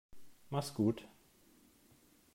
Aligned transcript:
Mach's 0.49 0.73
gut. 0.73 1.07